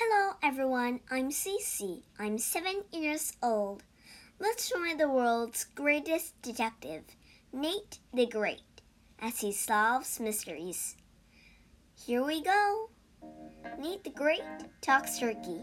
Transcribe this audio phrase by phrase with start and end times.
[0.00, 2.02] Hello everyone, I'm Cece.
[2.20, 3.82] I'm seven years old.
[4.38, 7.02] Let's join the world's greatest detective,
[7.52, 8.80] Nate the Great,
[9.18, 10.94] as he solves mysteries.
[11.96, 12.90] Here we go.
[13.76, 14.44] Nate the Great
[14.82, 15.62] talks turkey.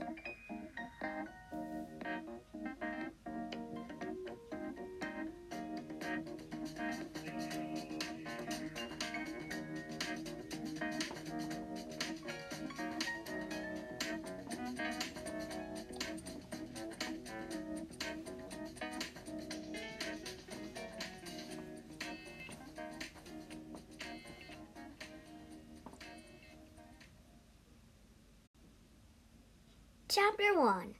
[30.15, 30.95] Chapter 1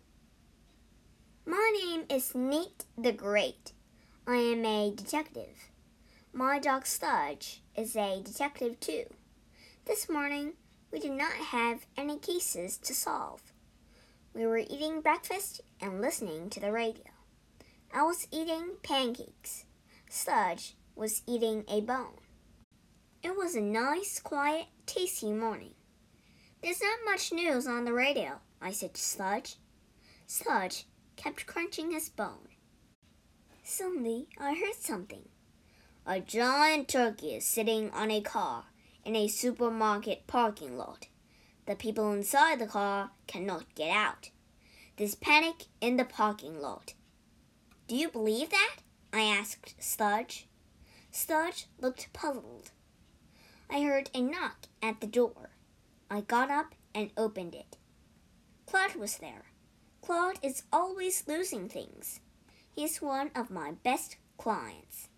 [1.46, 3.72] My name is Nate the Great.
[4.28, 5.70] I am a detective.
[6.34, 9.05] My dog Sludge is a detective too.
[9.86, 10.55] This morning,
[10.91, 13.41] we did not have any cases to solve.
[14.34, 17.13] We were eating breakfast and listening to the radio.
[17.94, 19.63] I was eating pancakes.
[20.10, 22.20] Sludge was eating a bone.
[23.24, 25.76] It was a nice, quiet, tasty morning.
[26.66, 29.58] There's not much news on the radio, I said to Sludge.
[30.26, 30.85] Sludge
[31.16, 32.48] kept crunching his bone.
[33.63, 35.30] Suddenly, I heard something.
[36.07, 38.63] A giant turkey is sitting on a car
[39.05, 41.05] in a supermarket parking lot.
[41.68, 44.32] The people inside the car cannot get out.
[44.98, 46.96] There's panic in the parking lot.
[47.88, 48.77] Do you believe that?
[49.13, 50.48] I asked Sludge.
[51.12, 52.72] Sludge looked puzzled.
[53.70, 55.52] I heard a knock at the door.
[56.09, 57.77] I got up and opened it.
[58.65, 59.45] Claude was there.
[60.01, 62.20] Claude is always losing things.
[62.75, 65.09] He's one of my best clients.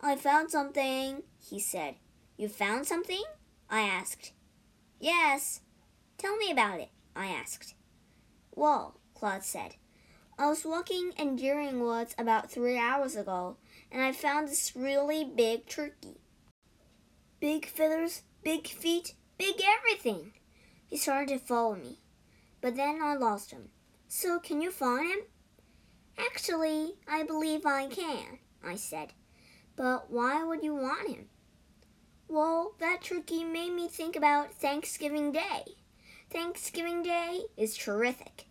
[0.00, 1.94] I found something, he said.
[2.36, 3.22] You found something?
[3.70, 4.32] I asked.
[5.00, 5.60] Yes.
[6.18, 7.74] Tell me about it, I asked.
[8.54, 9.76] Well, Claude said,
[10.38, 13.56] I was walking in Deering Woods about three hours ago,
[13.90, 16.20] and I found this really big turkey.
[17.40, 20.32] Big feathers, big feet, big everything.
[20.86, 21.98] He started to follow me,
[22.60, 23.70] but then I lost him.
[24.08, 25.18] So can you find him?
[26.18, 29.12] Actually, I believe I can, I said.
[29.76, 31.26] But why would you want him?
[32.28, 35.64] Well, that turkey made me think about Thanksgiving Day.
[36.30, 38.46] Thanksgiving Day is terrific.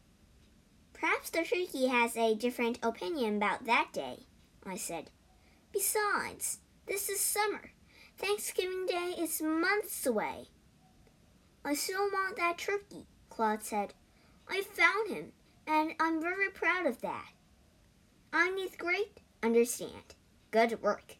[0.93, 4.27] Perhaps the turkey has a different opinion about that day,
[4.65, 5.09] I said.
[5.73, 7.71] Besides, this is summer.
[8.17, 10.47] Thanksgiving Day is months away.
[11.67, 13.95] I still want that turkey, Claude said.
[14.47, 15.31] I found him,
[15.65, 17.29] and I'm very proud of that.
[18.31, 20.13] I need great understand.
[20.51, 21.15] Good work.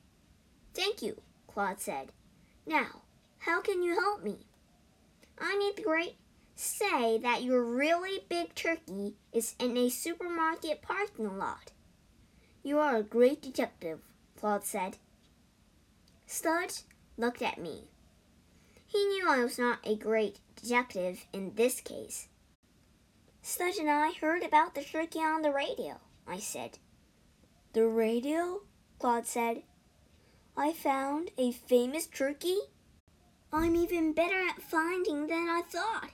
[0.76, 2.12] Thank you, Claude said.
[2.68, 3.02] Now,
[3.40, 4.46] how can you help me?
[5.40, 6.18] I need great
[6.56, 11.72] say that your really big turkey is in a supermarket parking lot.
[12.62, 14.00] You are a great detective,
[14.40, 14.98] Claude said.
[16.28, 16.82] Sludge
[17.18, 17.86] looked at me.
[18.96, 22.30] He knew I was not a great detective in this case.
[23.42, 26.80] Sludge and I heard about the turkey on the radio, I said.
[27.74, 28.62] The radio?
[28.98, 29.64] Claude said.
[30.56, 32.56] I found a famous turkey?
[33.52, 36.12] I'm even better at finding than I thought.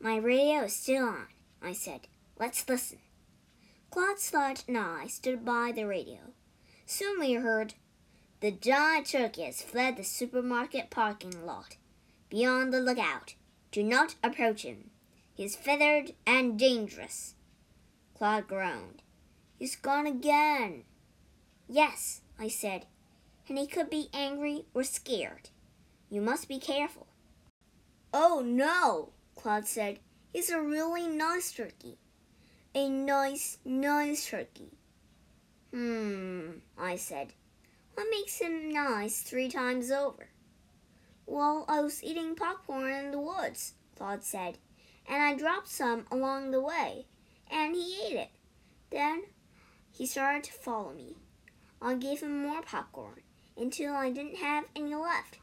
[0.00, 1.28] My radio is still on,
[1.62, 2.08] I said.
[2.36, 2.98] Let's listen.
[3.92, 6.32] Claude Sludge and I stood by the radio.
[6.84, 7.74] Soon we heard,
[8.40, 11.76] The giant turkey has fled the supermarket parking lot.
[12.28, 13.34] Be on the lookout.
[13.72, 14.90] Do not approach him.
[15.34, 17.34] He's feathered and dangerous.
[18.14, 19.02] Claude groaned.
[19.58, 20.84] He's gone again.
[21.68, 22.86] Yes, I said,
[23.48, 25.48] and he could be angry or scared.
[26.10, 27.06] You must be careful.
[28.12, 29.98] Oh no, Claude said.
[30.32, 31.96] He's a really nice turkey.
[32.74, 34.72] A nice, nice turkey.
[35.72, 37.32] Hmm, I said.
[37.96, 40.28] What makes him nice three times over?
[41.24, 44.58] Well, I was eating popcorn in the woods, Claude said,
[45.08, 47.06] and I dropped some along the way,
[47.50, 48.28] and he ate it.
[48.90, 49.22] Then
[49.90, 51.16] he started to follow me.
[51.80, 53.22] I gave him more popcorn
[53.56, 55.38] until I didn't have any left.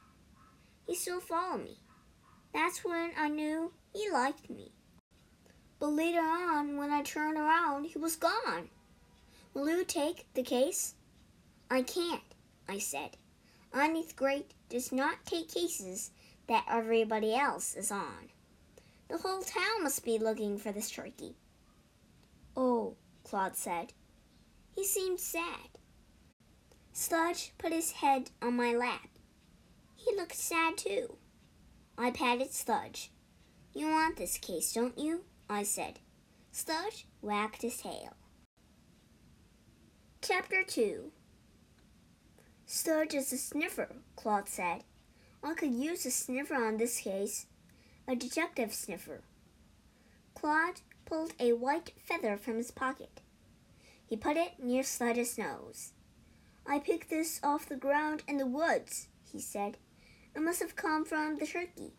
[0.85, 1.79] He still followed me.
[2.53, 4.73] That's when I knew he liked me.
[5.79, 8.69] But later on, when I turned around, he was gone.
[9.55, 10.93] Will you take the case?
[11.71, 12.21] I can't,
[12.67, 13.17] I said.
[13.73, 16.11] Underneath Great does not take cases
[16.47, 18.29] that everybody else is on.
[19.09, 21.35] The whole town must be looking for this turkey.
[22.55, 23.93] Oh, Claude said.
[24.75, 25.69] He seemed sad.
[26.91, 29.09] Sludge put his head on my lap.
[29.95, 31.17] He looked sad too.
[31.97, 33.11] I patted Sludge.
[33.73, 35.23] You want this case, don't you?
[35.49, 35.99] I said.
[36.51, 38.15] Sludge wagged his tail.
[40.21, 41.11] Chapter 2
[42.75, 44.83] Sludge is a sniffer, Claude said.
[45.43, 47.45] I could use a sniffer on this case.
[48.07, 49.21] A detective sniffer.
[50.33, 53.21] Claude pulled a white feather from his pocket.
[54.03, 55.91] He put it near Sludge's nose.
[56.65, 59.77] I picked this off the ground in the woods, he said.
[60.35, 61.93] It must have come from the turkey.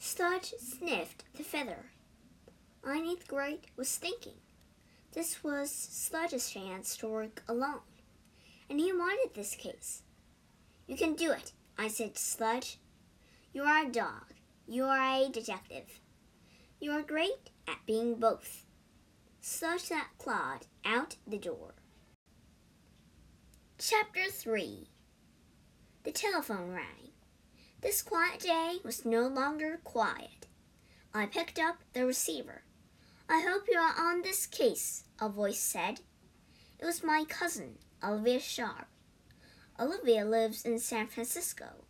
[0.00, 1.92] Sludge sniffed the feather.
[2.84, 4.40] Neat Great was thinking.
[5.12, 7.82] This was Sludge's chance to work alone,
[8.68, 10.02] and he wanted this case.
[10.86, 12.78] You can do it, I said to Sludge.
[13.52, 14.34] You are a dog.
[14.66, 16.00] You are a detective.
[16.80, 18.64] You are great at being both.
[19.40, 21.74] Sludge sent Claude out the door.
[23.78, 24.88] Chapter 3
[26.04, 27.10] The telephone rang.
[27.82, 30.46] This quiet day was no longer quiet.
[31.12, 32.62] I picked up the receiver.
[33.28, 36.00] I hope you are on this case, a voice said.
[36.78, 38.86] It was my cousin, Olivia Sharp.
[39.80, 41.84] Olivia lives in San Francisco.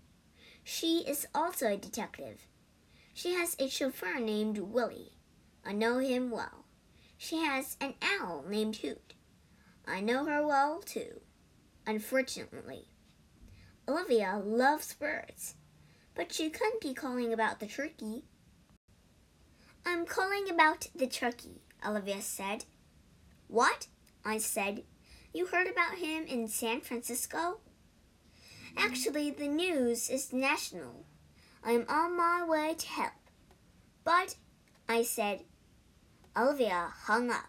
[0.62, 2.46] She is also a detective.
[3.12, 5.12] She has a chauffeur named Willie.
[5.64, 6.66] I know him well.
[7.18, 9.14] She has an owl named Hoot.
[9.86, 11.20] I know her well, too.
[11.86, 12.88] Unfortunately,
[13.88, 15.56] Olivia loves birds,
[16.14, 18.24] but she couldn't be calling about the turkey.
[19.84, 22.64] I'm calling about the turkey, Olivia said.
[23.48, 23.88] What?
[24.24, 24.84] I said.
[25.34, 27.58] You heard about him in San Francisco?
[28.76, 31.06] Actually, the news is national.
[31.64, 33.14] I am on my way to help.
[34.04, 34.36] But,
[34.88, 35.42] I said,
[36.36, 37.48] Olivia hung up.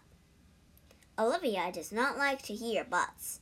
[1.16, 3.38] Olivia does not like to hear buts.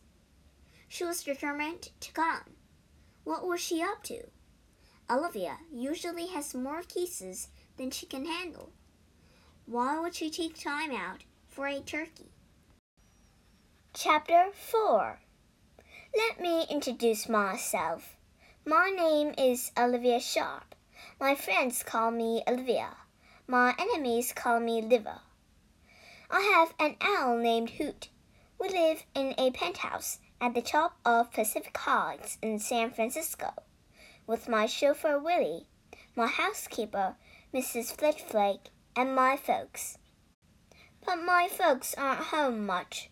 [0.88, 2.42] She was determined to come.
[3.24, 4.24] What was she up to?
[5.08, 7.48] Olivia usually has more cases
[7.78, 8.72] than she can handle.
[9.64, 12.33] Why would she take time out for a turkey?
[13.96, 15.20] Chapter 4
[16.16, 18.16] Let me introduce myself.
[18.66, 20.74] My name is Olivia Sharp.
[21.20, 22.96] My friends call me Olivia.
[23.46, 25.20] My enemies call me Liver.
[26.28, 28.08] I have an owl named Hoot.
[28.60, 33.52] We live in a penthouse at the top of Pacific Heights in San Francisco
[34.26, 35.68] with my chauffeur Willie,
[36.16, 37.14] my housekeeper
[37.54, 37.94] Mrs.
[37.96, 39.98] Flitflake, and my folks.
[41.06, 43.08] But my folks aren't home much.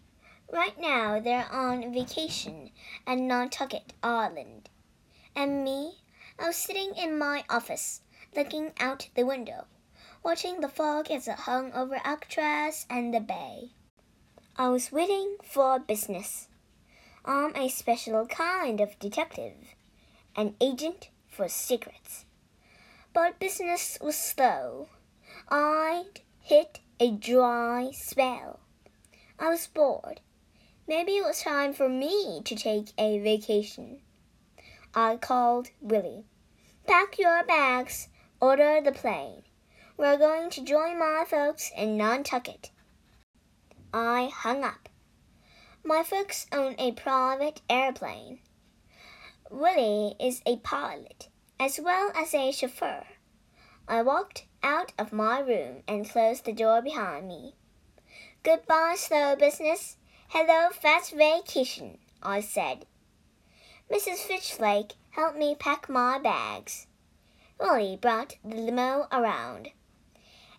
[0.53, 2.73] Right now they're on vacation
[3.07, 4.69] at Nantucket Island.
[5.35, 5.95] And me,
[6.39, 8.03] I was sitting in my office,
[8.37, 9.65] looking out the window,
[10.23, 13.71] watching the fog as it hung over Alcatraz and the bay.
[14.55, 16.49] I was waiting for business.
[17.25, 19.75] I'm a special kind of detective,
[20.37, 22.27] an agent for secrets.
[23.15, 24.91] But business was slow.
[25.49, 28.61] I'd hit a dry spell.
[29.39, 30.21] I was bored.
[30.89, 34.01] Maybe it was time for me to take a vacation.
[34.95, 36.25] I called Willie.
[36.87, 38.09] Pack your bags,
[38.41, 39.43] order the plane.
[39.97, 42.71] We're going to join my folks in Nantucket.
[43.95, 44.89] I hung up.
[45.85, 48.41] My folks own a private airplane.
[49.51, 51.29] Willie is a pilot
[51.61, 53.05] as well as a chauffeur.
[53.87, 57.55] I walked out of my room and closed the door behind me.
[58.43, 59.97] Goodbye, slow business.
[60.35, 62.87] Hello, fast vacation, I said.
[63.93, 64.27] Mrs.
[64.27, 66.87] Flitflake helped me pack my bags.
[67.61, 69.69] Willie brought the limo around.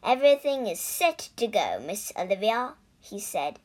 [0.04, 3.58] Everything is set to go, Miss Olivia, he said.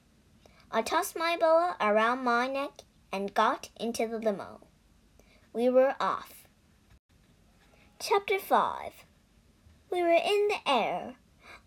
[0.72, 4.60] I tossed my boa around my neck and got into the limo.
[5.52, 6.48] We were off.
[8.00, 8.92] Chapter 5
[9.90, 11.16] We were in the air.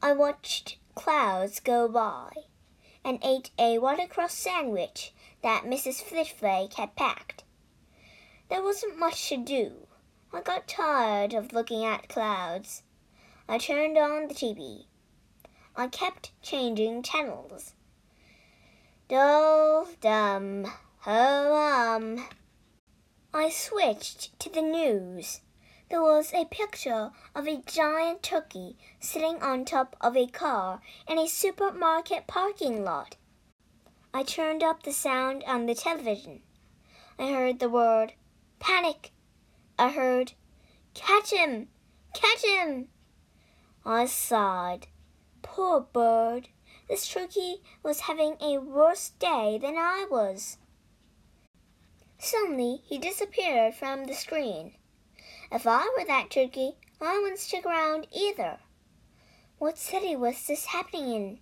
[0.01, 2.31] I watched clouds go by
[3.03, 6.03] and ate a watercress sandwich that Mrs.
[6.03, 7.43] Flitflake had packed.
[8.49, 9.87] There wasn't much to do.
[10.33, 12.83] I got tired of looking at clouds.
[13.47, 14.85] I turned on the TV.
[15.75, 17.73] I kept changing channels.
[19.07, 22.27] Do, dum, ho, um.
[23.33, 25.41] I switched to the news.
[25.91, 31.19] There was a picture of a giant turkey sitting on top of a car in
[31.19, 33.17] a supermarket parking lot.
[34.13, 36.43] I turned up the sound on the television.
[37.19, 38.13] I heard the word
[38.57, 39.11] panic.
[39.77, 40.31] I heard
[40.93, 41.67] catch him,
[42.13, 42.87] catch him.
[43.85, 44.87] I sighed.
[45.41, 46.47] Poor bird.
[46.87, 50.57] This turkey was having a worse day than I was.
[52.17, 54.75] Suddenly he disappeared from the screen.
[55.51, 58.59] If I were that turkey, I wouldn't stick around either.
[59.57, 61.39] What city was this happening in?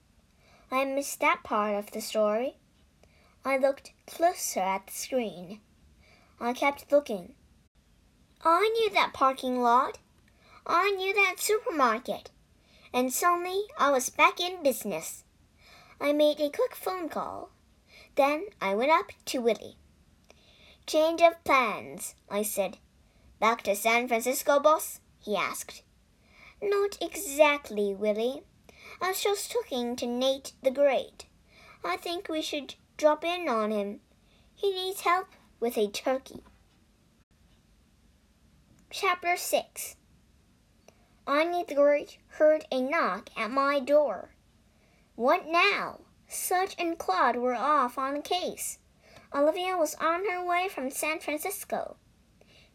[0.71, 2.55] I missed that part of the story.
[3.45, 5.61] I looked closer at the screen.
[6.39, 7.33] I kept looking.
[8.43, 9.99] I knew that parking lot.
[10.65, 12.31] I knew that supermarket.
[12.91, 15.23] And suddenly I was back in business.
[16.01, 17.51] I made a quick phone call.
[18.15, 19.77] Then I went up to Willie.
[20.87, 22.77] Change of plans, I said.
[23.39, 24.99] Back to San Francisco, boss?
[25.17, 25.83] he asked.
[26.61, 28.43] Not exactly, Willie.
[29.01, 31.25] I was just talking to Nate the Great.
[31.83, 34.01] I think we should drop in on him.
[34.53, 35.27] He needs help
[35.61, 36.43] with a turkey.
[38.89, 39.95] Chapter 6
[41.25, 44.31] I Nate the Great heard a knock at my door.
[45.15, 46.01] What now?
[46.27, 48.79] Sludge and Claude were off on a case.
[49.33, 51.95] Olivia was on her way from San Francisco.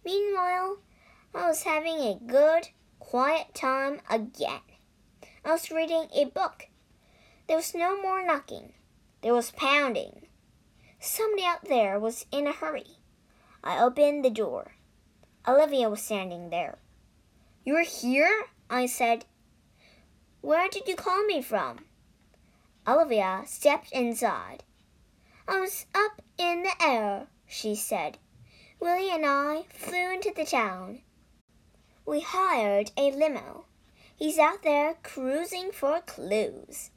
[0.05, 0.79] Meanwhile,
[1.35, 2.69] I was having a good,
[2.99, 4.61] quiet time again.
[5.45, 6.69] I was reading a book.
[7.47, 8.73] There was no more knocking.
[9.23, 10.27] There was pounding.
[11.01, 12.99] Somebody out there was in a hurry.
[13.63, 14.73] I opened the door.
[15.47, 16.79] Olivia was standing there.
[17.65, 18.45] You're here?
[18.69, 19.25] I said.
[20.41, 21.87] Where did you call me from?
[22.87, 24.65] Olivia stepped inside.
[25.49, 28.19] I was up in the air, she said.
[28.85, 31.01] Willie and I flew into the town.
[32.05, 33.65] We hired a limo.
[34.15, 36.91] He's out there cruising for clues.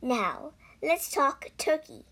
[0.00, 2.06] Now, let's talk turkey.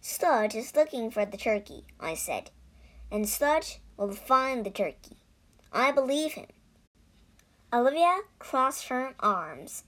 [0.00, 2.52] Sludge is looking for the turkey, I said,
[3.10, 5.16] and Sludge will find the turkey.
[5.72, 6.50] I believe him.
[7.72, 9.82] Olivia crossed her arms.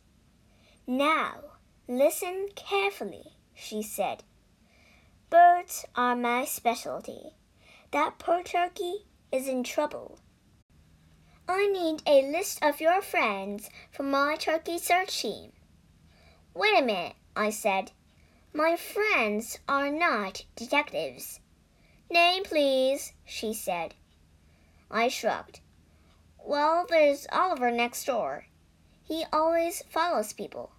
[0.85, 1.43] Now,
[1.87, 4.25] listen carefully, she said.
[5.31, 7.37] Birds are my specialty.
[7.93, 10.19] That poor turkey is in trouble.
[11.49, 15.53] I need a list of your friends for my turkey search team.
[16.55, 17.93] Wait a minute, I said.
[18.53, 21.41] My friends are not detectives.
[22.11, 23.95] Name, please, she said.
[24.91, 25.61] I shrugged.
[26.45, 28.47] Well, there's Oliver next door.
[29.05, 30.73] He always follows people,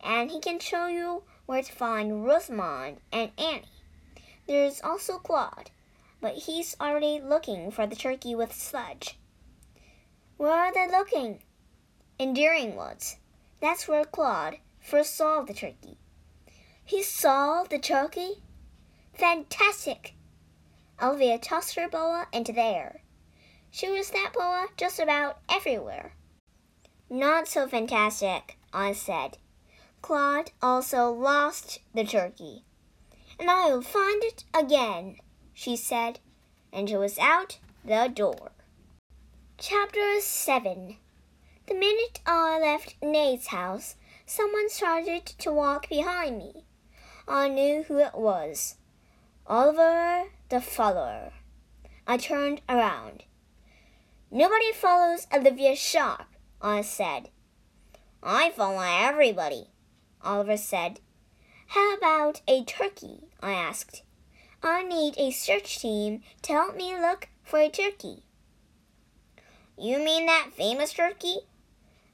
[0.00, 3.64] and he can show you where to find Rosamond and Annie.
[4.46, 5.70] There's also Claude,
[6.22, 9.18] but he's already looking for the turkey with sludge.
[10.38, 11.42] Where are they looking?
[12.18, 13.16] In Deering Woods.
[13.60, 15.98] That's where Claude first saw the turkey.
[16.84, 18.42] He saw the turkey?
[19.12, 20.14] Fantastic!
[21.02, 23.02] Olivia tossed her boa into the air.
[23.70, 26.14] She was that boa just about everywhere.
[27.10, 29.38] Not so fantastic, I said.
[30.02, 32.64] Claude also lost the turkey.
[33.40, 35.16] And I will find it again,
[35.62, 36.18] she said,
[36.72, 38.50] and she was out the door.
[39.58, 40.96] Chapter 7
[41.68, 43.94] The minute I left Nate's house,
[44.26, 46.64] someone started to walk behind me.
[47.28, 48.74] I knew who it was
[49.46, 51.30] Oliver the follower.
[52.08, 53.22] I turned around.
[54.32, 56.26] Nobody follows Olivia Sharp,
[56.60, 57.28] I said.
[58.20, 59.68] I follow everybody,
[60.22, 60.98] Oliver said.
[61.68, 63.28] How about a turkey?
[63.40, 64.02] I asked.
[64.64, 68.22] I need a search team to help me look for a turkey.
[69.76, 71.38] You mean that famous turkey?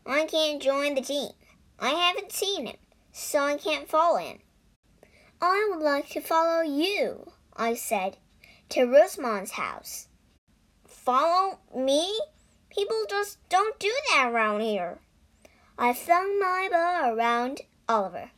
[0.07, 1.33] I can't join the team.
[1.78, 2.76] I haven't seen him,
[3.12, 4.38] so I can't follow him.
[5.43, 8.17] I would like to follow you, I said,
[8.71, 10.09] to Rosamond's house.
[10.87, 12.19] Follow me?
[12.71, 15.00] People just don't do that around here.
[15.76, 18.31] I flung my bow around Oliver.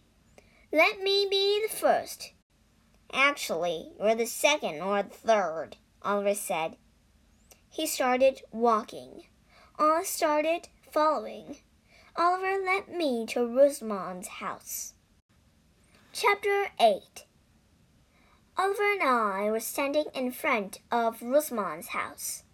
[0.72, 2.32] Let me be the first.
[3.12, 6.76] Actually, you're the second or the third, Oliver said.
[7.68, 9.24] He started walking.
[9.78, 11.58] I started following.
[12.16, 14.94] Oliver led me to Rosamond's house.
[16.12, 17.24] Chapter 8
[18.56, 22.44] Oliver and I were standing in front of Rosamond's house.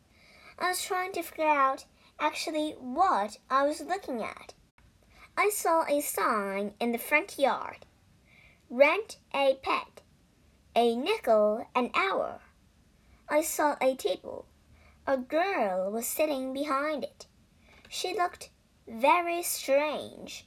[0.58, 1.84] I was trying to figure out
[2.20, 4.54] actually what I was looking at.
[5.36, 7.86] I saw a sign in the front yard
[8.68, 10.02] Rent a pet,
[10.76, 12.38] a nickel an hour.
[13.28, 14.46] I saw a table
[15.08, 17.26] a girl was sitting behind it.
[17.88, 18.50] She looked
[18.88, 20.46] very strange.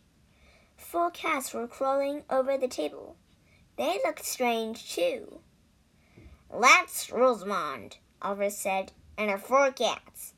[0.76, 3.16] Four cats were crawling over the table.
[3.78, 5.40] They looked strange too.
[6.52, 10.34] That's Rosamond, Oliver said, and her four cats.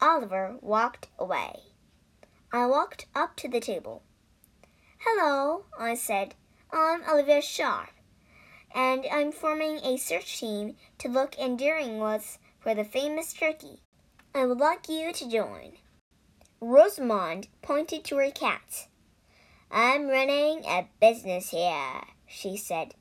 [0.00, 1.60] Oliver walked away.
[2.52, 4.02] I walked up to the table.
[4.98, 6.34] Hello, I said.
[6.72, 7.90] I'm Olivia Sharp,
[8.74, 13.80] and I'm forming a search team to look in Deering Woods for the famous turkey.
[14.34, 15.72] I would like you to join.
[16.60, 18.86] Rosamond pointed to her cat.
[19.70, 22.94] I'm running a business here, she said.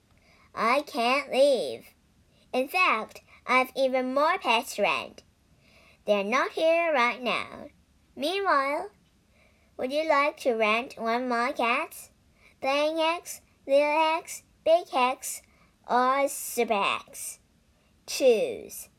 [0.56, 1.86] I can't leave.
[2.54, 5.24] In fact, I've even more pets to rent.
[6.06, 7.70] They're not here right now.
[8.16, 8.90] Meanwhile,
[9.78, 12.10] would you like to rent one of my cats?
[12.62, 15.42] Plain Hex, Little Hex, Big Hex,
[15.90, 17.40] or Hex?
[18.06, 18.90] Choose.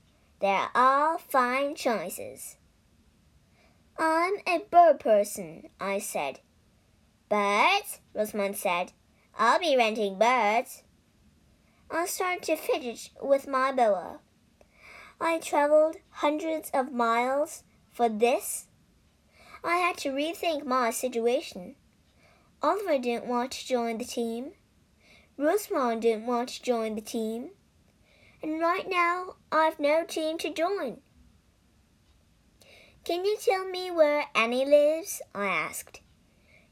[0.40, 2.56] They're all fine choices.
[3.98, 6.40] I'm a bird person, I said.
[7.28, 8.00] Birds?
[8.14, 8.92] Rosamond said.
[9.38, 10.82] I'll be renting birds.
[11.90, 14.20] I started to fidget with my boa.
[15.20, 18.66] I traveled hundreds of miles for this.
[19.62, 21.76] I had to rethink my situation.
[22.62, 24.52] Oliver didn't want to join the team.
[25.40, 27.52] Rosamond didn't want to join the team.
[28.42, 30.98] And right now, I've no team to join.
[33.04, 35.22] Can you tell me where Annie lives?
[35.34, 36.02] I asked.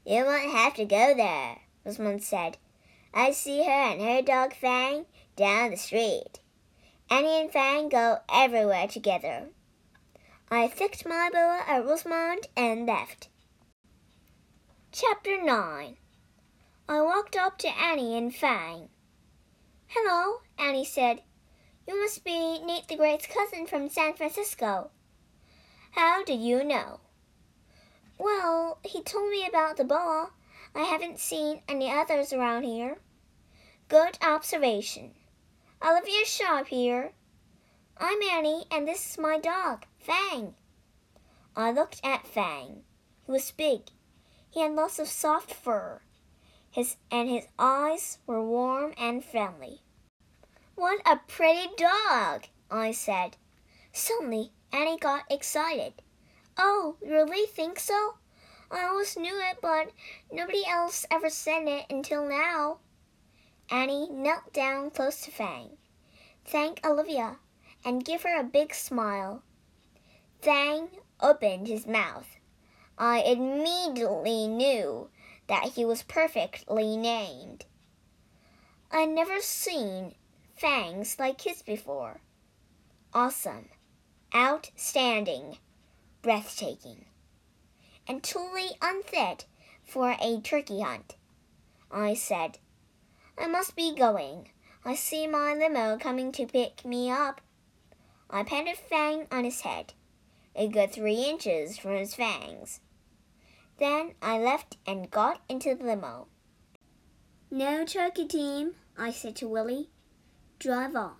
[0.05, 2.57] You won't have to go there, Rosamond said.
[3.11, 6.39] I see her and her dog Fang down the street.
[7.09, 9.47] Annie and Fang go everywhere together.
[10.51, 13.29] I flicked my boa at Rosamond and left.
[14.91, 15.97] Chapter 9
[16.91, 18.89] I walked up to Annie and Fang.
[19.89, 21.21] Hello, Annie said.
[21.87, 24.89] You must be Nate the Great's cousin from San Francisco.
[25.91, 27.01] How do you know?
[28.17, 30.31] Well, he told me about the boa.
[30.73, 32.97] I haven't seen any others around here.
[33.87, 35.11] Good observation.
[35.85, 37.11] Olivia Sharp here.
[37.99, 40.55] I'm Annie, and this is my dog, Fang.
[41.55, 42.81] I looked at Fang.
[43.27, 43.81] He was big.
[44.49, 46.01] He had lots of soft fur.
[46.71, 49.81] His and his eyes were warm and friendly.
[50.75, 53.37] What a pretty dog, I said.
[53.91, 55.93] Suddenly, Annie got excited.
[56.57, 58.17] Oh, you really think so?
[58.69, 59.91] I always knew it, but
[60.31, 62.77] nobody else ever said it until now.
[63.71, 65.77] Annie knelt down close to Fang,
[66.45, 67.39] thanked Olivia,
[67.83, 69.41] and gave her a big smile.
[70.41, 72.37] Fang opened his mouth.
[72.97, 75.09] I immediately knew
[75.49, 77.65] that he was perfectly named.
[78.91, 80.13] I'd never seen
[80.55, 82.21] fangs like his before.
[83.13, 83.69] Awesome,
[84.33, 85.57] outstanding,
[86.21, 87.05] breathtaking,
[88.07, 89.47] and totally unfit
[89.83, 91.15] for a turkey hunt.
[91.91, 92.59] I said,
[93.35, 94.51] I must be going.
[94.85, 97.41] I see my limo coming to pick me up.
[98.29, 99.93] I patted Fang on his head,
[100.55, 102.81] a good three inches from his fangs.
[103.79, 106.27] Then I left and got into the limo.
[107.49, 109.89] No turkey team, I said to Willie.
[110.59, 111.15] Drive on.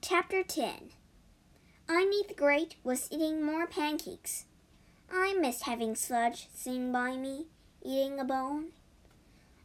[0.00, 0.90] Chapter 10
[1.88, 4.46] I Nate the Great was eating more pancakes.
[5.12, 7.46] I missed having Sludge sitting by me,
[7.84, 8.66] eating a bone.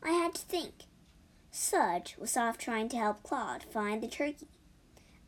[0.02, 0.86] I had to think.
[1.52, 4.48] Sludge was off trying to help Claude find the turkey.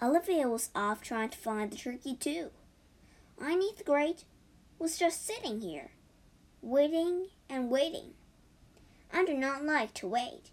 [0.01, 2.49] Olivia was off trying to find the turkey too.
[3.39, 4.23] I Nate the Great
[4.79, 5.91] was just sitting here,
[6.61, 8.13] waiting and waiting.
[9.13, 10.51] I do not like to wait,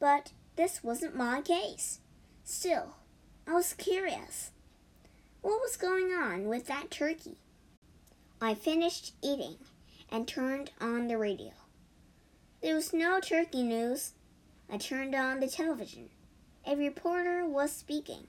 [0.00, 2.00] but this wasn't my case.
[2.44, 2.96] Still,
[3.46, 4.52] I was curious.
[5.42, 7.36] What was going on with that turkey?
[8.40, 9.56] I finished eating
[10.10, 11.52] and turned on the radio.
[12.62, 14.12] There was no turkey news.
[14.72, 16.08] I turned on the television.
[16.66, 18.28] A reporter was speaking.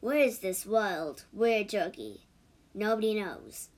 [0.00, 2.22] Where is this wild, weird turkey?
[2.74, 3.68] Nobody knows.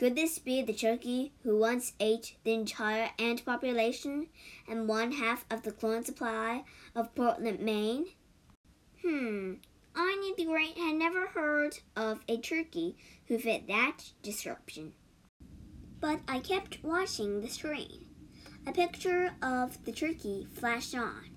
[0.00, 4.28] Could this be the turkey who once ate the entire ant population
[4.66, 8.06] and one half of the clone supply of Portland, Maine?
[9.04, 9.56] Hmm,
[9.94, 14.94] I Nate the Great had never heard of a turkey who fit that description.
[16.00, 18.06] But I kept watching the screen.
[18.66, 21.28] A picture of the turkey flashed on.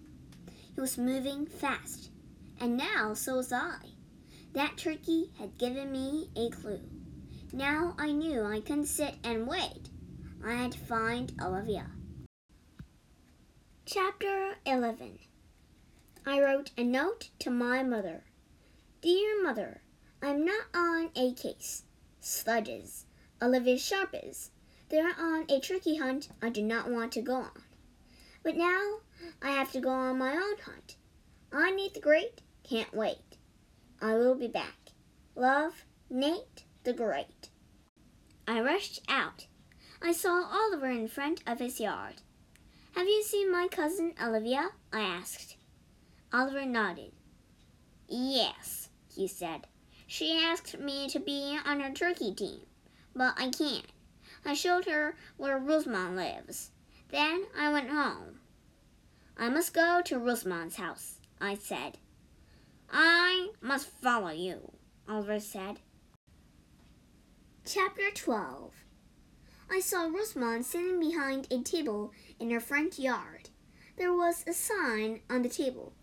[0.74, 2.12] He was moving fast,
[2.62, 3.80] and now so was I.
[4.54, 7.03] That turkey had given me a clue.
[7.56, 9.92] Now I knew I couldn't sit and wait.
[10.44, 11.86] I had to find Olivia.
[13.86, 15.20] Chapter 11
[16.26, 18.24] I wrote a note to my mother.
[19.04, 19.82] Dear Mother,
[20.20, 21.84] I'm not on a case.
[22.20, 23.04] Sludges.
[23.40, 24.50] Olivia Sharp is.
[24.90, 27.62] They're on a turkey hunt I do not want to go on.
[28.42, 29.02] But now
[29.44, 30.96] I have to go on my own hunt.
[31.52, 33.38] I Nate the Great can't wait.
[34.02, 34.90] I will be back.
[35.36, 37.50] Love, Nate the Great.
[38.48, 39.48] I rushed out.
[40.02, 42.16] I saw Oliver in front of his yard.
[42.96, 44.70] Have you seen my cousin Olivia?
[44.92, 45.56] I asked.
[46.34, 47.14] Oliver nodded.
[48.10, 49.68] Yes, he said.
[50.08, 52.62] She asked me to be on her turkey team.
[53.16, 53.88] but I can't.
[54.46, 56.72] I showed her where Rosamond lives.
[57.10, 58.40] Then I went home.
[59.38, 61.98] I must go to Rosamond's house, I said.
[62.92, 64.74] I must follow you,
[65.08, 65.80] Oliver said.
[67.66, 68.74] Chapter 12
[69.72, 73.52] I saw Rosamond sitting behind a table in her front yard.
[73.96, 75.94] There was a sign on the table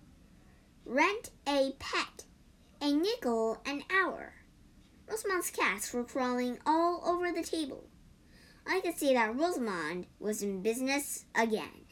[0.87, 2.25] Rent a pet,
[2.81, 4.33] a nickel an hour.
[5.07, 7.85] Rosamond's cats were crawling all over the table.
[8.66, 11.85] I could see that Rosamond was in business again.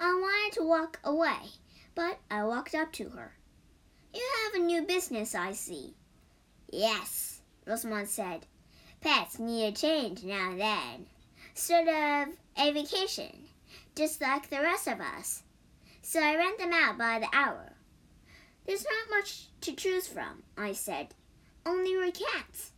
[0.00, 1.52] I wanted to walk away,
[1.94, 3.36] but I walked up to her.
[4.12, 5.94] You have a new business, I see.
[6.68, 7.33] Yes,
[7.66, 8.46] Rosamond said.
[9.00, 11.06] Pets need a change now and then.
[11.54, 13.44] Sort of a vacation,
[13.94, 15.42] just like the rest of us.
[16.02, 17.72] So I rent them out by the hour.
[18.66, 21.08] There's not much to choose from, I said.
[21.66, 22.72] Only your cats.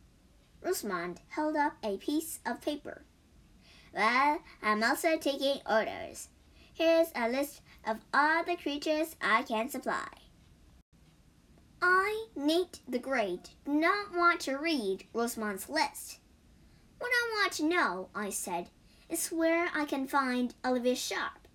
[0.63, 3.03] Rosamond held up a piece of paper.
[3.95, 6.29] Well, I'm also taking orders.
[6.75, 10.09] Here's a list of all the creatures I can supply.
[12.47, 16.21] Nate the Great, did not want to read Rosamond's list.
[17.01, 18.69] What I want to know, I said,
[19.09, 21.49] is where I can find Olivia Sharp.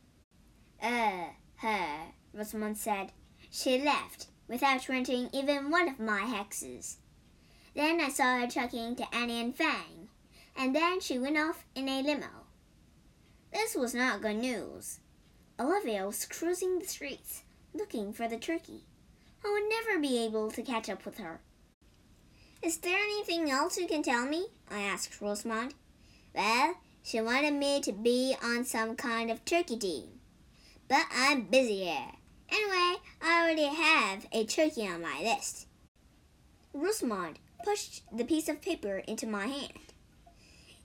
[0.84, 3.14] Uh, her, Rosamond said.
[3.50, 6.98] She left without renting even one of my hexes.
[7.74, 10.10] Then I saw her talking to Annie and Fang,
[10.58, 12.48] and then she went off in a limo.
[13.54, 15.00] This was not good news.
[15.58, 18.84] Olivia was cruising the streets looking for the turkey.
[19.44, 21.42] I would never be able to catch up with her.
[22.62, 24.48] Is there anything else you can tell me?
[24.70, 25.74] I asked Rosamond.
[26.36, 30.20] Well, she wanted me to be on some kind of turkey team.
[30.88, 32.12] But I'm busy here.
[32.50, 35.68] Anyway, I already have a turkey on my list.
[36.74, 39.94] Rosamond pushed the piece of paper into my hand.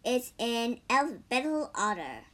[0.05, 2.25] It's in alphabetical order.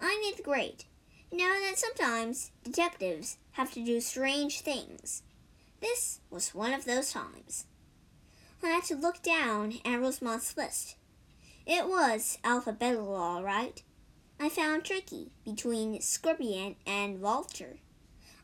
[0.00, 0.84] I Nate the Great.
[1.32, 5.22] Know that sometimes detectives have to do strange things.
[5.80, 7.66] This was one of those times.
[8.62, 10.96] I had to look down at Rosamond's list.
[11.66, 13.82] It was alphabetical, all right.
[14.40, 17.78] I found Tricky between Scorpion and Vulture.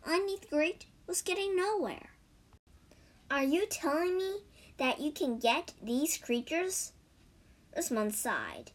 [0.04, 2.10] Underneath Great was getting nowhere.
[3.30, 4.40] Are you telling me
[4.78, 6.92] that you can get these creatures?
[7.74, 8.72] Rosamond sighed.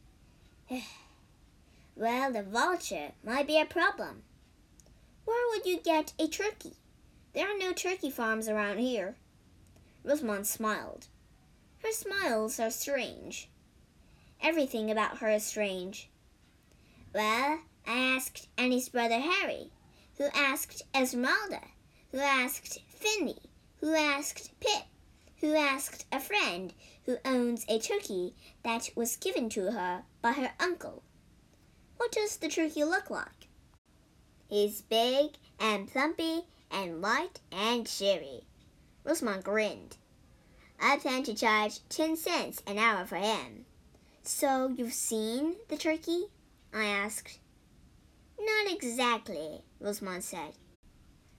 [1.95, 4.23] well, the vulture might be a problem.
[5.25, 6.73] Where would you get a turkey?
[7.37, 9.15] There are no turkey farms around here.
[10.03, 11.05] Rosamond smiled.
[11.83, 13.47] Her smiles are strange.
[14.41, 16.09] Everything about her is strange.
[17.13, 19.69] Well, I asked Annie's brother Harry,
[20.17, 21.61] who asked Esmeralda,
[22.11, 23.37] who asked Finley,
[23.81, 24.85] who asked Pip,
[25.39, 26.73] who asked a friend
[27.05, 31.03] who owns a turkey that was given to her by her uncle.
[31.97, 33.47] What does the turkey look like?
[34.49, 38.41] He's big and plumpy and white and cheery.
[39.03, 39.97] Rosamond grinned.
[40.79, 43.65] I plan to charge ten cents an hour for him.
[44.23, 46.25] So you've seen the turkey?
[46.73, 47.39] I asked.
[48.39, 50.53] Not exactly, Rosamond said.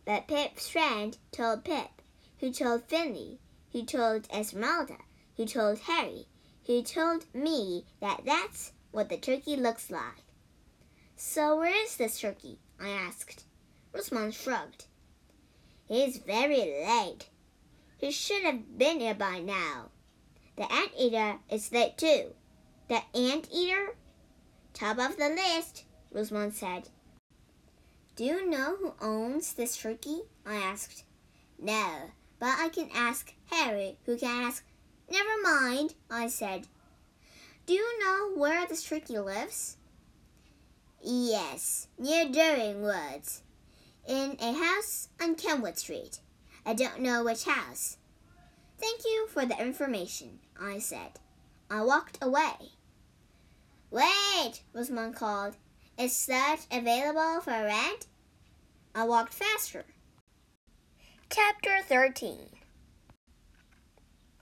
[0.04, 2.02] But Pip's friend told Pip,
[2.40, 3.38] who told Finley,
[3.72, 4.96] who told Esmeralda,
[5.36, 6.26] who told Harry,
[6.66, 10.24] who told me that that's what the turkey looks like.
[11.16, 12.58] So where is this turkey?
[12.80, 13.44] I asked.
[13.92, 14.86] Rosamond shrugged.
[15.88, 17.30] He's very late.
[17.96, 19.88] He should have been here by now.
[20.56, 22.34] The anteater is late too.
[22.88, 23.96] The anteater?
[24.74, 26.90] Top of the list, Rosamond said.
[28.16, 30.20] Do you know who owns this turkey?
[30.44, 31.04] I asked.
[31.58, 34.64] No, but I can ask Harry, who can ask.
[35.10, 36.66] Never mind, I said.
[37.64, 39.78] Do you know where this turkey lives?
[41.02, 43.42] Yes, near Deering Woods
[44.08, 46.20] in a house on Kenwood Street.
[46.64, 47.98] I don't know which house.
[48.78, 51.20] Thank you for the information, I said.
[51.70, 52.72] I walked away.
[53.90, 55.56] Wait, Was Rosamond called.
[55.98, 58.06] Is Sludge available for rent?
[58.94, 59.84] I walked faster.
[61.30, 62.48] Chapter 13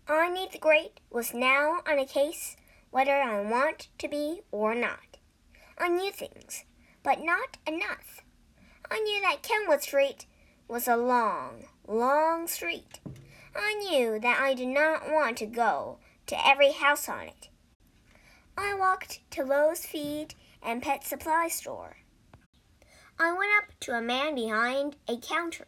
[0.09, 2.57] I Nate the Great was now on a case
[2.91, 5.19] whether I want to be or not.
[5.77, 6.65] I knew things,
[7.03, 8.23] but not enough.
[8.91, 10.27] I knew that Kenwood Street
[10.69, 13.01] was a long, long street.
[13.55, 17.49] I knew that I did not want to go to every house on it.
[18.57, 21.97] I walked to Lowe's Feed and Pet Supply Store.
[23.19, 25.67] I went up to a man behind a counter.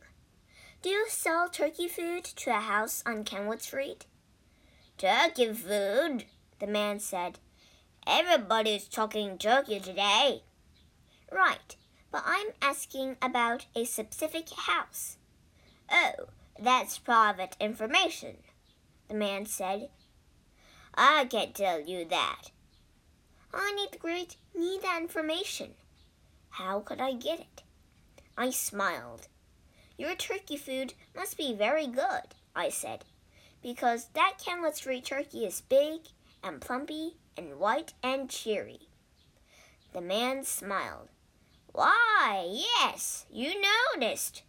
[0.82, 4.06] Do you sell turkey food to a house on Kenwood Street?
[4.96, 6.26] Turkey food?
[6.58, 7.38] the man said.
[8.06, 10.42] Everybody's talking turkey today.
[11.32, 11.76] Right,
[12.10, 15.16] but I'm asking about a specific house.
[15.90, 18.38] Oh, that's private information,
[19.08, 19.90] the man said.
[20.94, 22.50] I can't tell you that.
[23.52, 25.74] I Nate the Great need that information.
[26.50, 27.62] How could I get it?
[28.36, 29.28] I smiled.
[29.96, 33.04] Your turkey food must be very good, I said,
[33.62, 36.00] because that Camlet Street turkey is big
[36.42, 38.88] and plumpy and white and cheery.
[39.92, 41.08] The man smiled.
[41.78, 43.54] Why, yes, you
[43.94, 44.42] noticed.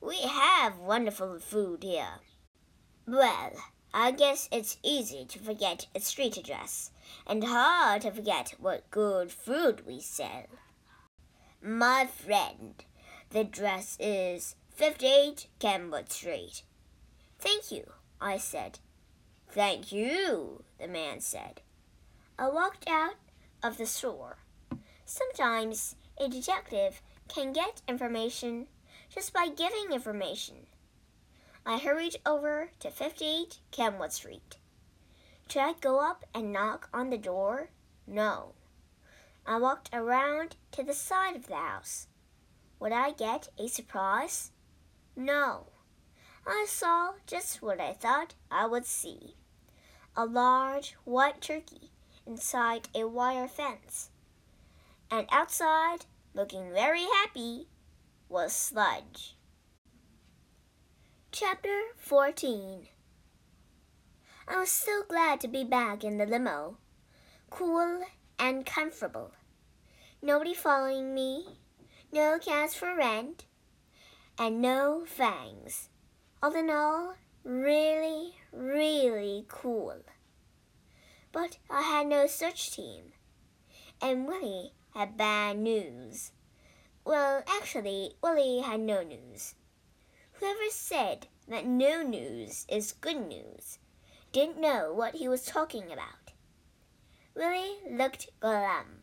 [0.00, 2.20] We have wonderful food here.
[3.04, 3.50] Well,
[3.92, 6.92] I guess it's easy to forget a street address
[7.26, 10.44] and hard to forget what good food we sell.
[11.60, 12.76] My friend,
[13.30, 16.62] the address is 58 Camlet Street.
[17.40, 18.78] Thank you, I said.
[19.50, 21.62] Thank you, the man said.
[22.38, 23.16] I walked out
[23.64, 24.36] of the store.
[25.04, 28.66] Sometimes a detective can get information
[29.08, 30.66] just by giving information.
[31.64, 34.56] I hurried over to 58 Camlet Street.
[35.48, 37.70] Should I go up and knock on the door?
[38.06, 38.54] No.
[39.46, 42.06] I walked around to the side of the house.
[42.80, 44.50] Would I get a surprise?
[45.14, 45.66] No.
[46.46, 49.36] I saw just what I thought I would see
[50.14, 51.90] a large white turkey
[52.26, 54.10] inside a wire fence.
[55.12, 57.66] And outside, looking very happy,
[58.30, 59.36] was Sludge.
[61.30, 62.88] Chapter 14
[64.48, 66.78] I was so glad to be back in the limo,
[67.50, 68.00] cool
[68.38, 69.32] and comfortable.
[70.22, 71.58] Nobody following me,
[72.10, 73.44] no cats for rent,
[74.38, 75.90] and no fangs.
[76.42, 80.06] All in all, really, really cool.
[81.32, 83.12] But I had no search team,
[84.00, 86.32] and Willie had bad news.
[87.04, 89.54] Well, actually, Willie had no news.
[90.34, 93.78] Whoever said that no news is good news
[94.32, 96.32] didn't know what he was talking about.
[97.34, 99.02] Willie looked glum.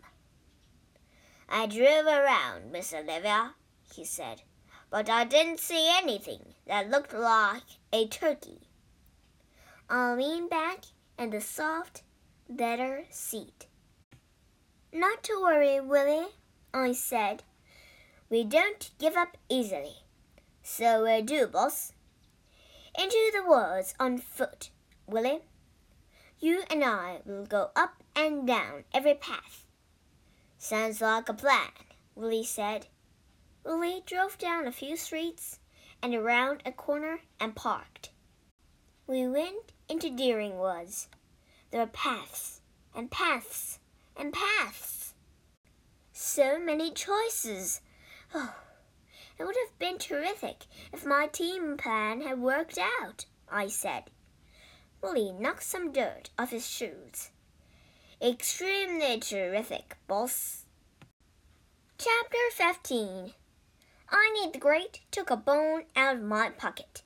[1.48, 3.56] I drove around, Miss Olivia,
[3.94, 4.42] he said
[4.90, 8.62] but I didn't see anything that looked like a turkey.
[9.90, 10.86] I leaned back
[11.18, 12.04] in the soft
[12.48, 13.68] leather seat.
[14.92, 16.30] Not to worry, Willie,
[16.74, 17.44] I said.
[18.28, 19.98] We don't give up easily.
[20.64, 21.94] So we do, boss.
[22.98, 24.72] Into the woods on foot,
[25.06, 25.42] Willie.
[26.40, 29.66] You and I will go up and down every path.
[30.58, 31.72] Sounds like a plan,
[32.16, 32.88] Willie said.
[33.64, 35.60] Willie drove down a few streets
[36.02, 38.10] and around a corner and parked.
[39.06, 41.10] We went into Deering Woods.
[41.70, 42.62] There were paths
[42.96, 43.79] and paths
[44.20, 45.14] and paths.
[46.12, 47.82] So many choices.
[48.36, 48.54] Oh,
[49.38, 54.12] it would have been terrific if my team plan had worked out, I said.
[55.02, 57.32] Willie knocked some dirt off his shoes.
[58.22, 60.66] Extremely terrific, boss.
[61.98, 63.34] Chapter 15
[64.12, 67.04] I Need the Great took a bone out of my pocket.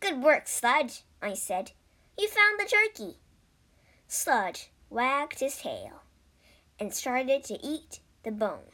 [0.00, 1.70] Good work, Sludge, I said.
[2.18, 3.18] You found the turkey.
[4.08, 5.99] Sludge wagged his tail
[6.80, 8.72] and started to eat the bone.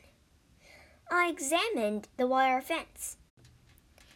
[1.10, 3.16] I examined the wire fence.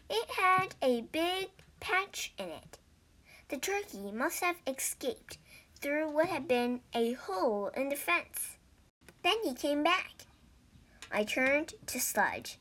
[0.09, 1.49] It had a big
[1.81, 2.79] patch in it.
[3.49, 5.39] The turkey must have escaped
[5.81, 8.57] through what had been a hole in the fence.
[9.23, 10.27] Then he came back.
[11.11, 12.59] I turned to Sludge.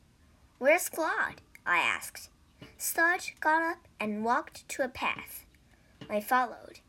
[0.57, 1.41] Where's Claude?
[1.65, 2.29] I asked.
[2.77, 5.45] Sludge got up and walked to a path.
[6.09, 6.79] I followed.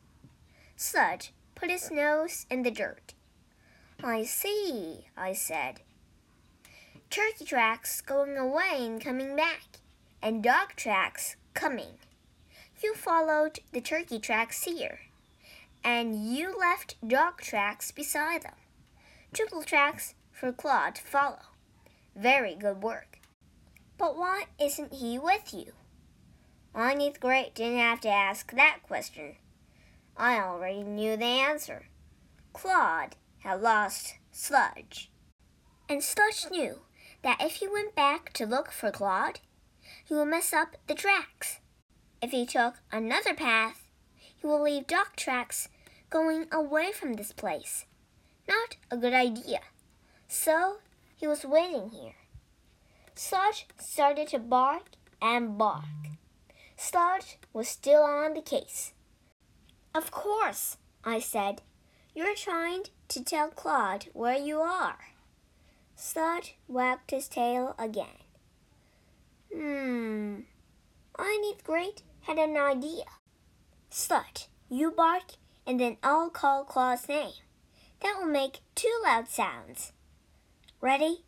[0.76, 3.14] Sludge put his nose in the dirt.
[4.02, 5.80] I see, I said.
[7.10, 9.62] Turkey tracks going away and coming back,
[10.22, 11.98] and dog tracks coming.
[12.82, 15.00] You followed the turkey tracks here,
[15.84, 18.54] and you left dog tracks beside them.
[19.34, 21.42] Triple tracks for Claude to follow.
[22.16, 23.18] Very good work.
[23.98, 25.72] But why isn't he with you?
[26.72, 29.36] Ronnie's Great didn't have to ask that question.
[30.16, 31.88] I already knew the answer.
[32.52, 35.10] Claude had lost Sludge.
[35.88, 36.80] And Sludge knew
[37.22, 39.40] that if he went back to look for Claude,
[40.04, 41.60] he would mess up the tracks.
[42.22, 43.88] If he took another path,
[44.36, 45.68] he would leave dog tracks
[46.10, 47.86] going away from this place.
[48.48, 49.60] Not a good idea.
[50.28, 50.78] So
[51.16, 52.14] he was waiting here.
[53.14, 55.84] Sludge started to bark and bark.
[56.76, 58.92] Sludge was still on the case.
[59.94, 61.62] Of course, I said.
[62.14, 64.98] You're trying to tell Claude where you are.
[65.94, 68.24] Sludge wagged his tail again.
[69.54, 70.40] Hmm.
[71.18, 73.04] I need Great had an idea.
[73.90, 75.32] Sludge, you bark,
[75.66, 77.32] and then I'll call Claude's name.
[78.00, 79.92] That will make two loud sounds.
[80.80, 81.24] Ready,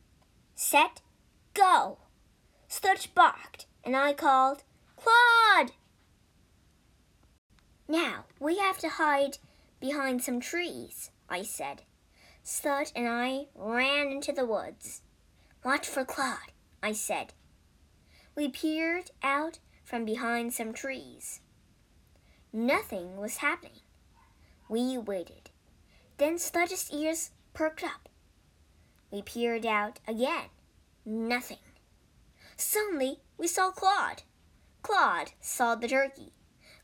[0.54, 1.00] set,
[1.54, 1.98] go!
[2.68, 4.62] Sludge barked, and I called,
[4.96, 5.72] Claude!
[7.86, 9.38] Now we have to hide
[9.82, 11.82] behind some trees, I said.
[12.44, 15.02] Sludge and I ran into the woods.
[15.64, 17.34] Watch for Claude, I said.
[18.36, 21.40] We peered out from behind some trees.
[22.52, 23.80] Nothing was happening.
[24.68, 25.50] We waited.
[26.16, 28.08] Then Sludge's ears perked up.
[29.10, 30.50] We peered out again.
[31.04, 31.58] Nothing.
[32.56, 34.22] Suddenly, we saw Claude.
[34.82, 36.32] Claude saw the turkey.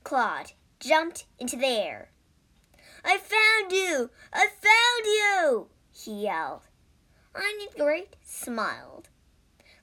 [0.02, 2.10] Claude jumped into the air.
[3.10, 4.10] I found you!
[4.34, 5.68] I found you!
[5.90, 6.60] he yelled.
[7.34, 9.08] Need Great smiled.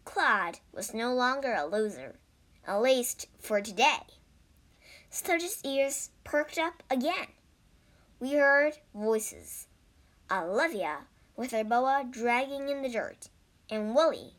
[0.04, 2.20] Claude was no longer a loser,
[2.68, 4.06] at least for today.
[5.10, 7.30] Sludge's ears perked up again.
[8.20, 9.66] We heard voices.
[10.32, 13.30] Olivia, with her boa dragging in the dirt,
[13.72, 14.36] and Willie,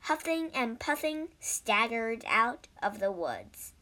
[0.00, 3.72] huffing and puffing, staggered out of the woods.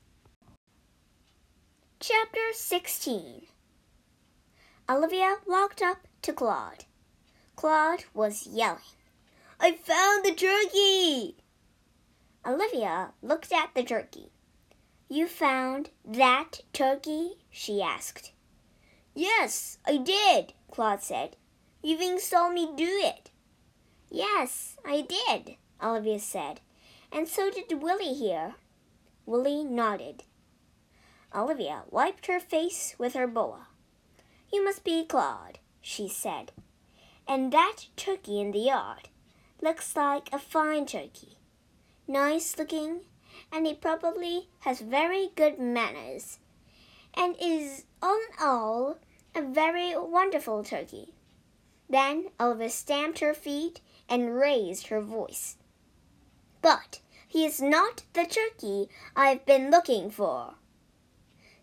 [1.98, 3.46] Chapter 16
[4.90, 6.86] Olivia walked up to Claude.
[7.56, 8.80] Claude was yelling,
[9.60, 11.36] I found the turkey!
[12.46, 14.30] Olivia looked at the turkey.
[15.10, 17.32] You found that turkey?
[17.50, 18.32] she asked.
[19.14, 21.36] Yes, I did, Claude said.
[21.82, 23.30] You even saw me do it.
[24.10, 26.60] Yes, I did, Olivia said.
[27.12, 28.54] And so did Willie here.
[29.26, 30.24] Willie nodded.
[31.34, 33.67] Olivia wiped her face with her boa.
[34.52, 36.52] You must be Claude, she said.
[37.26, 39.08] And that turkey in the yard
[39.60, 41.36] looks like a fine turkey.
[42.06, 43.00] Nice looking,
[43.52, 46.38] and he probably has very good manners,
[47.14, 48.98] and is, on all,
[49.34, 51.12] a very wonderful turkey.
[51.90, 55.56] Then Olivia stamped her feet and raised her voice.
[56.62, 60.54] But he is not the turkey I've been looking for.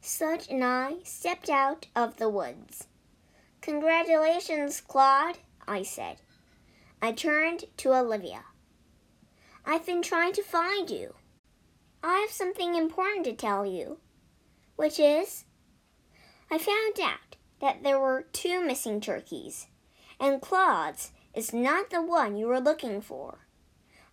[0.08, 2.86] Sludge and I stepped out of the woods.
[3.62, 6.18] Congratulations, Claude, I said.
[7.02, 8.44] I turned to Olivia.
[9.66, 11.16] I've been trying to find you.
[12.04, 13.98] I have something important to tell you,
[14.76, 15.46] which is
[16.52, 19.66] I found out that there were two missing turkeys,
[20.20, 23.48] and Claude's is not the one you were looking for.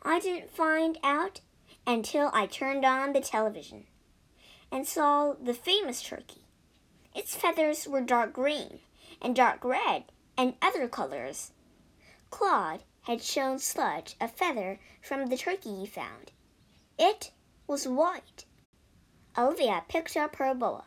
[0.02, 1.42] I didn't find out
[1.86, 3.84] until I turned on the television
[4.72, 6.46] and saw the famous turkey.
[7.14, 8.80] Its feathers were dark green
[9.20, 10.04] and dark red
[10.36, 11.52] and other colors.
[12.30, 16.32] Claude had shown Sludge a feather from the turkey he found.
[16.98, 17.30] It
[17.66, 18.46] was white.
[19.36, 20.84] Olivia picked up her boa.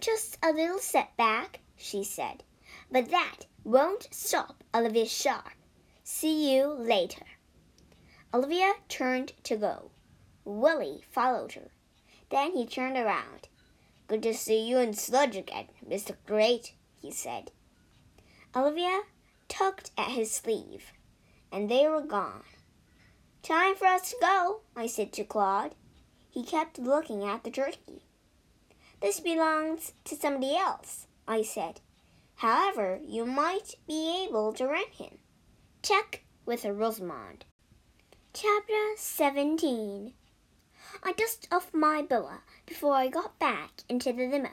[0.00, 2.42] Just a little setback, she said,
[2.90, 5.52] but that won't stop Olivia Sharp.
[6.02, 7.26] See you later.
[8.32, 9.90] Olivia turned to go.
[10.44, 11.70] Willie followed her.
[12.30, 13.48] Then he turned around.
[14.06, 16.16] Good to see you and Sludge again, Mr.
[16.26, 17.50] Great, he said.
[18.54, 19.02] Olivia
[19.48, 20.92] tugged at his sleeve,
[21.52, 22.44] and they were gone.
[23.42, 25.74] Time for us to go, I said to Claude.
[26.28, 28.02] He kept looking at the turkey.
[29.00, 31.80] This belongs to somebody else, I said.
[32.36, 35.18] However, you might be able to rent him.
[35.82, 37.44] Check with Rosamond.
[38.32, 40.12] Chapter 17
[41.02, 44.50] I dusted off my boa before I got back into the limo.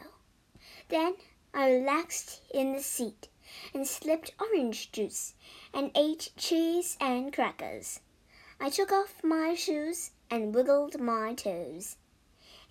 [0.88, 1.16] Then
[1.54, 3.28] I relaxed in the seat
[3.74, 5.34] and slipped orange juice
[5.74, 8.00] and ate cheese and crackers.
[8.60, 11.98] I took off my shoes and wiggled my toes.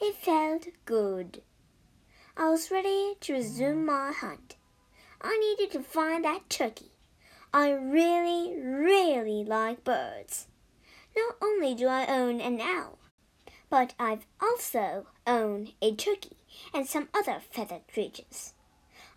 [0.01, 1.43] It felt good.
[2.37, 4.57] I was ready to resume my hunt.
[5.21, 6.93] I needed to find that turkey.
[7.53, 10.47] I really, really like birds.
[11.17, 12.99] Not only do I own an owl,
[13.69, 16.37] but I've also owned a turkey
[16.73, 18.55] and some other feathered creatures.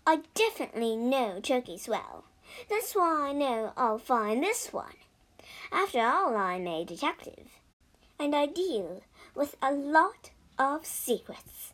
[0.06, 2.26] I definitely know turkeys well.
[2.70, 4.96] That's why I know I'll find this one.
[5.72, 7.60] After all, I'm a detective,
[8.20, 9.04] and I deal
[9.36, 11.74] with a lot of secrets.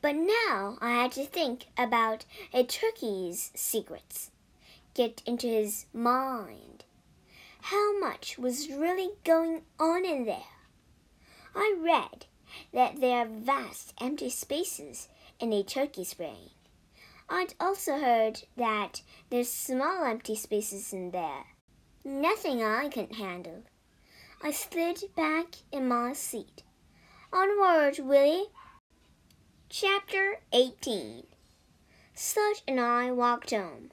[0.00, 4.30] But now I had to think about a turkey's secrets,
[4.94, 6.84] get into his mind.
[7.62, 10.57] How much was really going on in there?
[11.54, 12.26] I read
[12.72, 15.08] that there are vast empty spaces
[15.40, 16.50] in a turkey's brain.
[17.28, 21.44] I'd also heard that there's small empty spaces in there.
[22.04, 23.64] Nothing I couldn't handle.
[24.42, 26.62] I slid back in my seat.
[27.32, 28.46] Onward, Willie.
[29.68, 31.24] Chapter 18
[32.14, 33.90] Sludge and I walked home.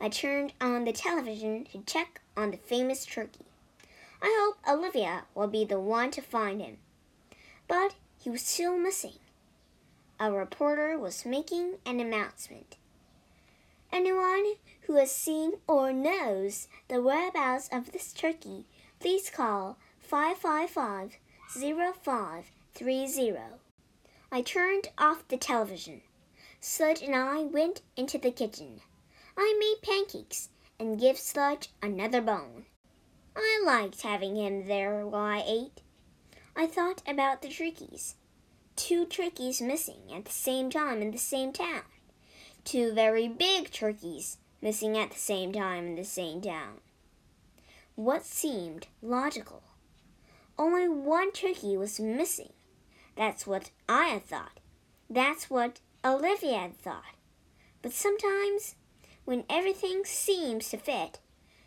[0.00, 3.46] I turned on the television to check on the famous turkey.
[4.20, 6.78] I hope Olivia will be the one to find him.
[7.68, 9.18] But he was still missing.
[10.20, 12.76] A reporter was making an announcement.
[13.92, 18.66] Anyone who has seen or knows the whereabouts of this turkey,
[19.00, 23.38] please call 555 0530.
[24.32, 26.02] I turned off the television.
[26.60, 28.80] Sludge and I went into the kitchen.
[29.36, 30.48] I made pancakes
[30.78, 32.64] and gave Sludge another bone.
[33.36, 35.82] I liked having him there while I ate.
[36.56, 38.14] I thought about the turkeys.
[38.76, 41.82] Two turkeys missing at the same time in the same town.
[42.64, 46.80] Two very big turkeys missing at the same time in the same town.
[47.96, 49.62] What seemed logical?
[50.56, 52.52] Only one turkey was missing.
[53.16, 54.60] That's what I had thought.
[55.10, 57.16] That's what Olivia had thought.
[57.82, 58.76] But sometimes,
[59.24, 61.18] when everything seems to fit,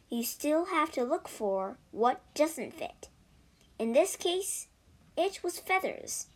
[0.09, 3.09] you still have to look for what doesn't fit.
[3.77, 4.67] In this case,
[5.17, 6.27] it was feathers.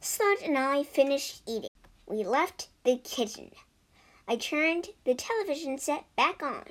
[0.00, 1.70] Sludge and I finished eating.
[2.06, 3.50] We left the kitchen.
[4.28, 6.64] I turned the television set back on,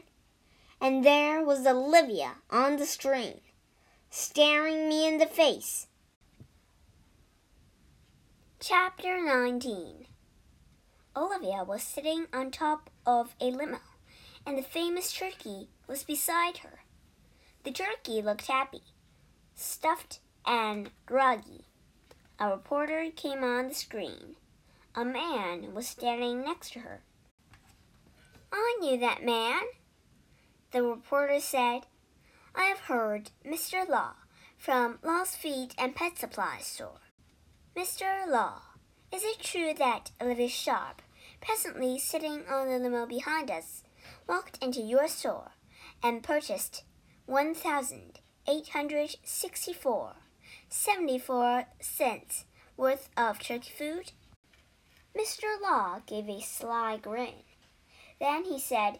[0.80, 3.41] and there was Olivia on the screen,
[4.11, 5.88] staring me in the face.
[8.59, 10.05] Chapter 19
[11.15, 13.80] Olivia was sitting on top of a limo,
[14.45, 16.84] and the famous turkey was beside her.
[17.63, 18.84] The turkey looked happy,
[19.55, 21.66] stuffed and groggy.
[22.39, 24.38] A reporter came on the screen.
[24.95, 27.02] A man was standing next to her.
[28.52, 29.62] I knew that man,
[30.72, 31.82] the reporter said.
[32.56, 33.88] I have heard Mr.
[33.88, 34.14] Law
[34.58, 37.02] from Law's Feed and Pet Supply Store.
[37.76, 38.28] Mr.
[38.28, 38.62] Law,
[39.14, 41.04] is it true that Olivia Sharp,
[41.41, 43.84] presently sitting on the limo behind us,
[44.28, 45.52] walked into your store
[46.02, 46.84] and purchased
[47.26, 50.16] 1,864
[50.70, 52.45] 74 cents
[52.76, 54.11] worth of turkey food?
[55.18, 55.59] Mr.
[55.61, 57.43] Law gave a sly grin.
[58.20, 58.99] Then he said,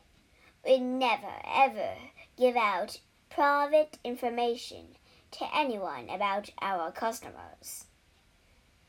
[0.66, 1.96] We never, ever
[2.38, 3.00] give out
[3.30, 4.96] private information
[5.32, 7.86] to anyone about our customers.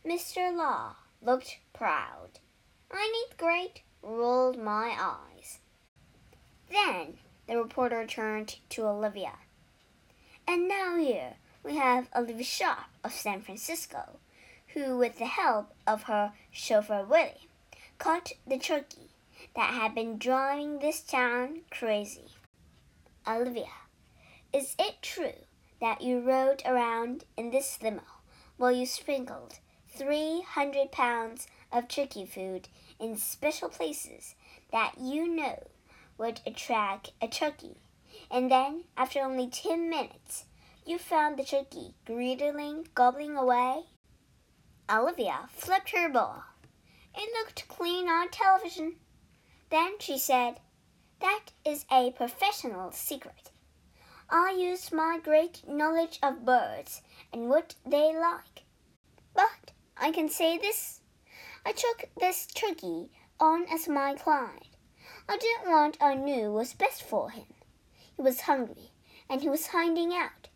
[0.06, 0.56] Mr.
[0.56, 2.38] Law looked proud.
[2.90, 5.58] I need great rolled my eyes.
[6.70, 9.32] Then the reporter turned to Olivia.
[10.46, 11.34] And now here
[11.68, 14.18] we have Olivia Sharp of San Francisco,
[14.68, 17.46] who, with the help of her chauffeur Willie,
[17.98, 19.10] caught the turkey
[19.54, 22.30] that had been driving this town crazy.
[23.26, 23.66] Olivia,
[24.50, 25.44] is it true
[25.78, 28.00] that you rode around in this limo
[28.56, 29.58] while you sprinkled
[29.94, 34.34] 300 pounds of turkey food in special places
[34.72, 35.66] that you know
[36.16, 37.76] would attract a turkey?
[38.30, 40.44] And then, after only 10 minutes,
[40.88, 43.82] you found the turkey greedily gobbling away?
[44.90, 46.36] Olivia flipped her bowl.
[47.14, 48.96] It looked clean on television.
[49.68, 50.60] Then she said,
[51.20, 53.50] That is a professional secret.
[54.30, 57.02] I used my great knowledge of birds
[57.34, 58.64] and what they like.
[59.34, 61.02] But I can say this
[61.66, 64.68] I took this turkey on as my client.
[65.28, 67.52] I didn't want I knew was best for him.
[68.16, 68.92] He was hungry
[69.28, 70.47] and he was hiding out.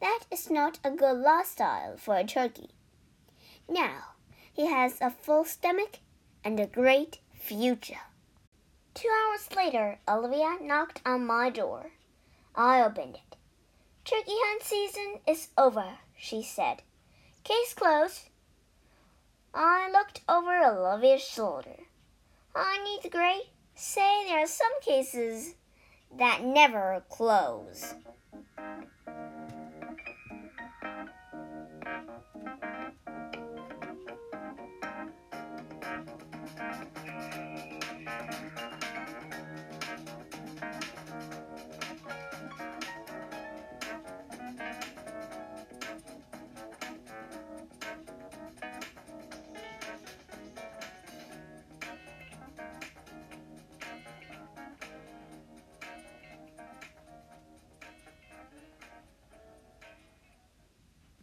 [0.00, 2.70] That is not a good lifestyle for a turkey.
[3.68, 4.14] Now,
[4.52, 5.98] he has a full stomach
[6.44, 8.00] and a great future.
[8.94, 11.90] Two hours later, Olivia knocked on my door.
[12.54, 13.36] I opened it.
[14.04, 16.82] Turkey hunt season is over, she said.
[17.44, 18.30] Case closed.
[19.52, 21.76] I looked over Olivia's shoulder.
[22.54, 25.54] I Nate the Great say there are some cases
[26.16, 27.94] that never close.
[32.46, 32.62] Thank
[38.44, 38.55] you.